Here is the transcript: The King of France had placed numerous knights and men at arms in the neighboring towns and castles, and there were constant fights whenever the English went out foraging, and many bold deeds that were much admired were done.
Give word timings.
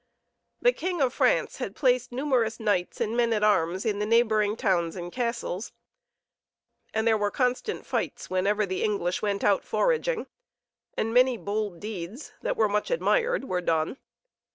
The 0.63 0.73
King 0.73 0.99
of 0.99 1.13
France 1.13 1.57
had 1.57 1.75
placed 1.75 2.11
numerous 2.11 2.59
knights 2.59 2.99
and 2.99 3.15
men 3.15 3.31
at 3.33 3.43
arms 3.43 3.85
in 3.85 3.99
the 3.99 4.05
neighboring 4.07 4.55
towns 4.55 4.95
and 4.95 5.11
castles, 5.11 5.73
and 6.91 7.05
there 7.07 7.19
were 7.19 7.29
constant 7.29 7.85
fights 7.85 8.27
whenever 8.27 8.65
the 8.65 8.81
English 8.83 9.21
went 9.21 9.43
out 9.43 9.63
foraging, 9.63 10.25
and 10.97 11.13
many 11.13 11.37
bold 11.37 11.79
deeds 11.79 12.33
that 12.41 12.57
were 12.57 12.67
much 12.67 12.89
admired 12.89 13.43
were 13.43 13.61
done. 13.61 13.97